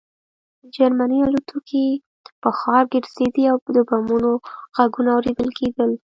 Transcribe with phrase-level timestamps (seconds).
[0.61, 1.87] د جرمني الوتکې
[2.41, 4.31] په ښار ګرځېدې او د بمونو
[4.75, 5.91] غږونه اورېدل کېدل